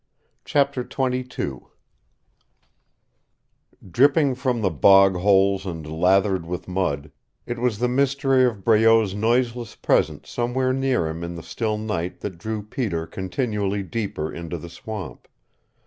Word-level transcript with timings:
CHAPTER 0.45 0.81
XXII 0.81 1.59
Dripping 3.87 4.33
from 4.33 4.61
the 4.61 4.71
bog 4.71 5.15
holes 5.17 5.67
and 5.67 5.85
lathered 5.85 6.43
with 6.43 6.67
mud, 6.67 7.11
it 7.45 7.59
was 7.59 7.77
the 7.77 7.87
mystery 7.87 8.43
of 8.43 8.63
Breault's 8.63 9.13
noiseless 9.13 9.75
presence 9.75 10.27
somewhere 10.27 10.73
near 10.73 11.05
him 11.05 11.23
in 11.23 11.35
the 11.35 11.43
still 11.43 11.77
night 11.77 12.21
that 12.21 12.39
drew 12.39 12.63
Peter 12.63 13.05
continually 13.05 13.83
deeper 13.83 14.33
into 14.33 14.57
the 14.57 14.69
swamp. 14.71 15.27